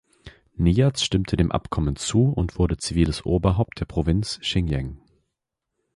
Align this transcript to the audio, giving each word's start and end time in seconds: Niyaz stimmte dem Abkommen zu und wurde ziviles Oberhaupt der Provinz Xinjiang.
Niyaz 0.57 0.99
stimmte 1.03 1.35
dem 1.37 1.51
Abkommen 1.51 1.95
zu 1.95 2.23
und 2.31 2.57
wurde 2.57 2.75
ziviles 2.77 3.23
Oberhaupt 3.23 3.79
der 3.81 3.85
Provinz 3.85 4.39
Xinjiang. 4.39 4.99